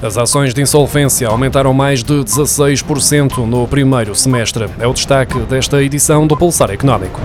[0.00, 4.66] As ações de insolvência aumentaram mais de 16% no primeiro semestre.
[4.78, 7.20] É o destaque desta edição do Pulsar Económico.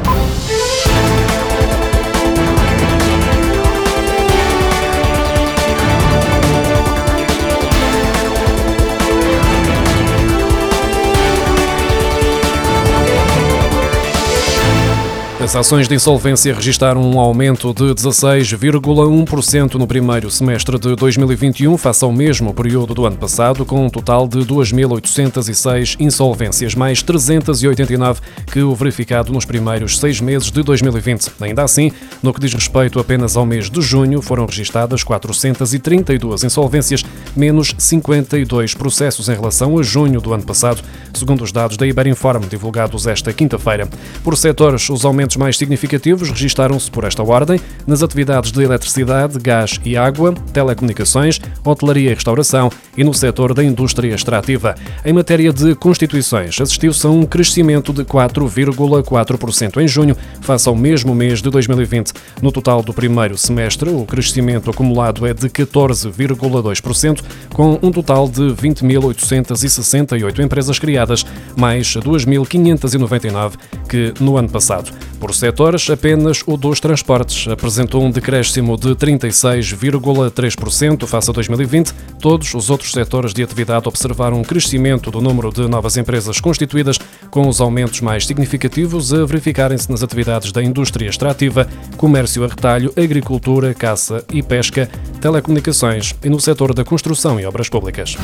[15.53, 22.03] As ações de insolvência registaram um aumento de 16,1% no primeiro semestre de 2021, face
[22.03, 28.19] ao mesmo período do ano passado, com um total de 2.806 insolvências, mais 389
[28.51, 31.33] que o verificado nos primeiros seis meses de 2020.
[31.39, 31.91] Ainda assim,
[32.23, 38.73] no que diz respeito apenas ao mês de junho, foram registadas 432 insolvências, menos 52
[38.73, 40.81] processos em relação a junho do ano passado,
[41.13, 43.87] segundo os dados da Iberinform divulgados esta quinta-feira.
[44.23, 49.77] Por setores, os aumentos mais significativos registaram-se por esta ordem nas atividades de eletricidade, gás
[49.83, 54.73] e água, telecomunicações, hotelaria e restauração e no setor da indústria extrativa.
[55.03, 61.13] Em matéria de constituições, assistiu-se a um crescimento de 4,4% em junho, face ao mesmo
[61.13, 62.13] mês de 2020.
[62.41, 68.43] No total do primeiro semestre, o crescimento acumulado é de 14,2%, com um total de
[68.43, 71.25] 20.868 empresas criadas,
[71.57, 73.55] mais 2.599
[73.89, 74.89] que no ano passado.
[75.23, 81.93] Por setores, apenas o dos transportes apresentou um decréscimo de 36,3% face a 2020.
[82.19, 86.99] Todos os outros setores de atividade observaram um crescimento do número de novas empresas constituídas,
[87.31, 92.91] com os aumentos mais significativos a verificarem-se nas atividades da indústria extrativa, comércio a retalho,
[92.97, 94.89] agricultura, caça e pesca,
[95.21, 98.17] telecomunicações e no setor da construção e obras públicas.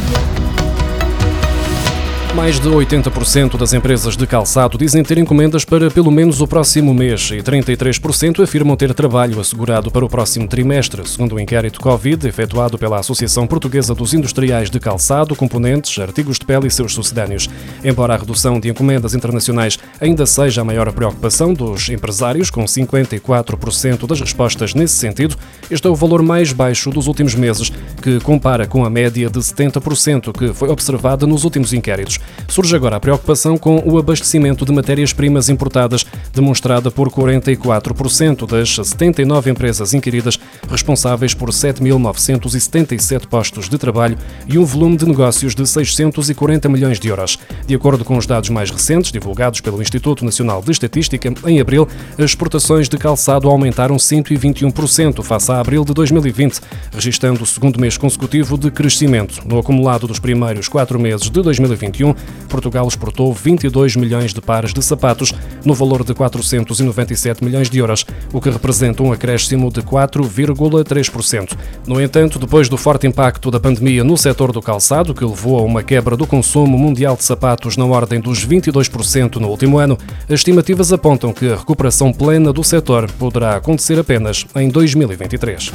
[2.35, 6.94] Mais de 80% das empresas de calçado dizem ter encomendas para pelo menos o próximo
[6.94, 11.81] mês e 33% afirmam ter trabalho assegurado para o próximo trimestre, segundo o um inquérito
[11.81, 16.94] Covid efetuado pela Associação Portuguesa dos Industriais de Calçado, Componentes, Artigos de Pele e seus
[16.94, 17.50] sucedâneos.
[17.83, 24.06] Embora a redução de encomendas internacionais ainda seja a maior preocupação dos empresários, com 54%
[24.06, 25.35] das respostas nesse sentido,
[25.69, 27.72] este é o valor mais baixo dos últimos meses,
[28.03, 32.19] que compara com a média de 70% que foi observada nos últimos inquéritos.
[32.47, 39.52] Surge agora a preocupação com o abastecimento de matérias-primas importadas, demonstrada por 44% das 79
[39.52, 46.68] empresas inquiridas, responsáveis por 7.977 postos de trabalho e um volume de negócios de 640
[46.69, 47.38] milhões de euros.
[47.68, 51.88] De acordo com os dados mais recentes, divulgados pelo Instituto Nacional de Estatística, em abril,
[52.18, 56.59] as exportações de calçado aumentaram 121% face a abril de 2020,
[56.94, 59.41] registrando o segundo mês consecutivo de crescimento.
[59.46, 62.09] No acumulado dos primeiros quatro meses de 2021,
[62.47, 65.34] Portugal exportou 22 milhões de pares de sapatos,
[65.64, 71.58] no valor de 497 milhões de euros, o que representa um acréscimo de 4,3%.
[71.88, 75.62] No entanto, depois do forte impacto da pandemia no setor do calçado, que levou a
[75.62, 79.97] uma quebra do consumo mundial de sapatos na ordem dos 22% no último ano,
[80.28, 85.72] as estimativas apontam que a recuperação plena do setor poderá acontecer apenas em 2023.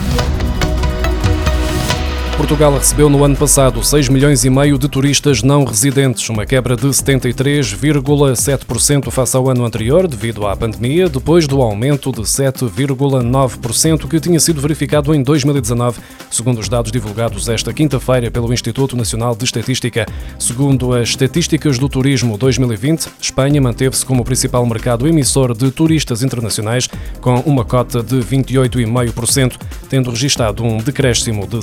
[2.36, 6.74] Portugal recebeu no ano passado 6 milhões e meio de turistas não residentes, uma quebra
[6.74, 14.18] de 73,7% face ao ano anterior devido à pandemia, depois do aumento de 7,9% que
[14.18, 19.44] tinha sido verificado em 2019, segundo os dados divulgados esta quinta-feira pelo Instituto Nacional de
[19.44, 20.04] Estatística.
[20.36, 26.88] Segundo as estatísticas do Turismo 2020, Espanha manteve-se como principal mercado emissor de turistas internacionais,
[27.20, 29.56] com uma cota de 28,5%,
[29.88, 31.60] tendo registado um decréscimo de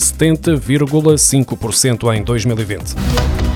[0.62, 3.51] 70,5% em 2020.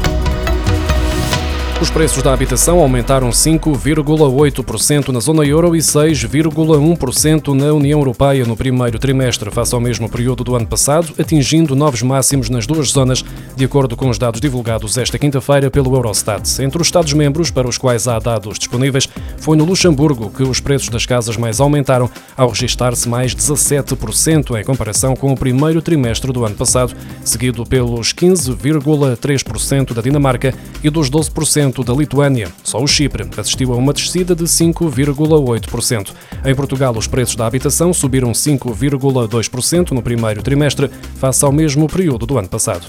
[1.86, 8.58] Os preços da habitação aumentaram 5,8% na zona euro e 6,1% na União Europeia no
[8.58, 13.24] primeiro trimestre, face ao mesmo período do ano passado, atingindo novos máximos nas duas zonas,
[13.56, 16.60] de acordo com os dados divulgados esta quinta-feira pelo Eurostat.
[16.60, 19.08] Entre os Estados-membros para os quais há dados disponíveis,
[19.38, 24.64] foi no Luxemburgo que os preços das casas mais aumentaram, ao registrar-se mais 17% em
[24.64, 30.52] comparação com o primeiro trimestre do ano passado, seguido pelos 15,3% da Dinamarca
[30.84, 32.52] e dos 12% da Lituânia.
[32.64, 36.12] Só o Chipre assistiu a uma descida de 5,8%.
[36.46, 42.26] Em Portugal, os preços da habitação subiram 5,2% no primeiro trimestre, face ao mesmo período
[42.26, 42.88] do ano passado.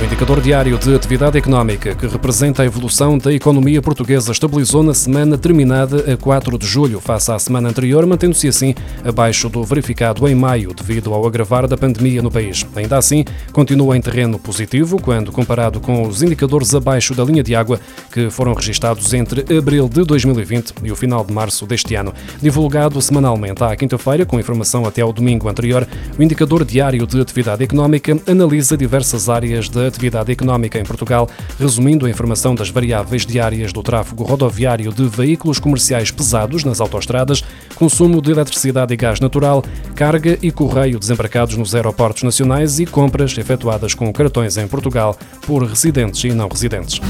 [0.00, 4.94] O indicador diário de atividade económica, que representa a evolução da economia portuguesa, estabilizou na
[4.94, 8.74] semana terminada a 4 de julho, face à semana anterior, mantendo-se assim
[9.04, 12.66] abaixo do verificado em maio, devido ao agravar da pandemia no país.
[12.74, 17.54] Ainda assim, continua em terreno positivo quando comparado com os indicadores abaixo da linha de
[17.54, 17.78] água
[18.10, 22.14] que foram registados entre abril de 2020 e o final de março deste ano.
[22.40, 25.86] Divulgado semanalmente à quinta-feira, com informação até ao domingo anterior,
[26.18, 31.28] o indicador diário de atividade económica analisa diversas áreas da atividade económica em Portugal,
[31.58, 37.44] resumindo a informação das variáveis diárias do tráfego rodoviário de veículos comerciais pesados nas autoestradas,
[37.74, 39.62] consumo de eletricidade e gás natural,
[39.94, 45.16] carga e correio desembarcados nos aeroportos nacionais e compras efetuadas com cartões em Portugal
[45.46, 47.00] por residentes e não residentes.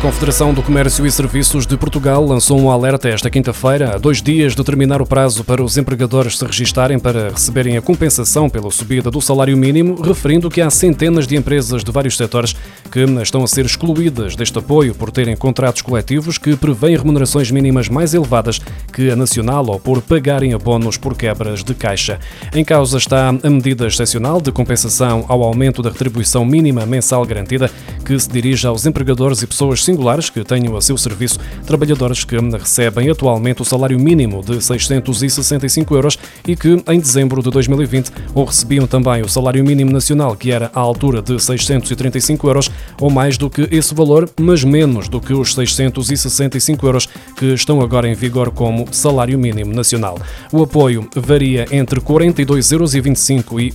[0.00, 4.54] Confederação do Comércio e Serviços de Portugal lançou um alerta esta quinta-feira, a dois dias
[4.54, 9.10] de terminar o prazo para os empregadores se registarem para receberem a compensação pela subida
[9.10, 12.56] do salário mínimo, referindo que há centenas de empresas de vários setores
[12.90, 17.90] que estão a ser excluídas deste apoio por terem contratos coletivos que prevêem remunerações mínimas
[17.90, 18.58] mais elevadas
[18.94, 22.18] que a nacional ou por pagarem abonos por quebras de caixa.
[22.54, 27.70] Em causa está a medida excepcional de compensação ao aumento da retribuição mínima mensal garantida,
[28.02, 32.36] que se dirige aos empregadores e pessoas singulares que tenham a seu serviço trabalhadores que
[32.38, 38.44] recebem atualmente o salário mínimo de 665 euros e que, em dezembro de 2020, ou
[38.44, 42.70] recebiam também o salário mínimo nacional, que era à altura de 635 euros,
[43.00, 47.80] ou mais do que esse valor, mas menos do que os 665 euros que estão
[47.80, 50.18] agora em vigor como salário mínimo nacional.
[50.52, 53.00] O apoio varia entre 42,25 euros e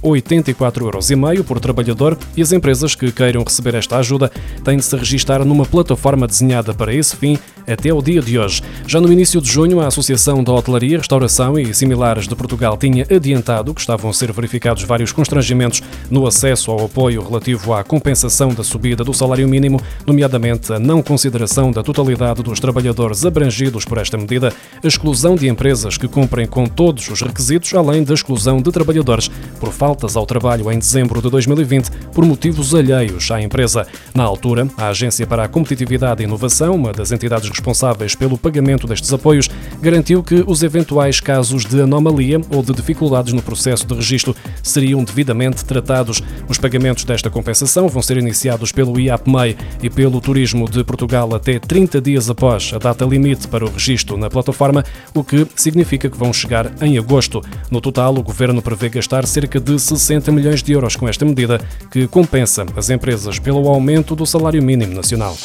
[0.01, 4.31] 84,5 euros por trabalhador e as empresas que queiram receber esta ajuda
[4.63, 7.35] têm de se registar numa plataforma forma desenhada para esse fim
[7.67, 8.61] até o dia de hoje.
[8.85, 13.07] Já no início de junho, a Associação da Hotelaria, Restauração e Similares de Portugal tinha
[13.09, 15.81] adiantado que estavam a ser verificados vários constrangimentos
[16.11, 21.01] no acesso ao apoio relativo à compensação da subida do salário mínimo, nomeadamente a não
[21.01, 24.53] consideração da totalidade dos trabalhadores abrangidos por esta medida,
[24.83, 29.27] a exclusão de empresas que cumprem com todos os requisitos, além da exclusão de trabalhadores
[29.59, 33.87] por faltas ao trabalho em dezembro de 2020 por motivos alheios à empresa.
[34.13, 38.37] Na altura, a Agência para a Competitividade Competitividade e Inovação, uma das entidades responsáveis pelo
[38.37, 39.49] pagamento destes apoios,
[39.81, 45.03] garantiu que os eventuais casos de anomalia ou de dificuldades no processo de registro seriam
[45.03, 46.21] devidamente tratados.
[46.49, 51.59] Os pagamentos desta compensação vão ser iniciados pelo IAPMEI e pelo Turismo de Portugal até
[51.59, 54.83] 30 dias após a data limite para o registro na plataforma,
[55.13, 57.41] o que significa que vão chegar em agosto.
[57.71, 61.59] No total, o governo prevê gastar cerca de 60 milhões de euros com esta medida,
[61.89, 65.37] que compensa as empresas pelo aumento do salário mínimo nacional.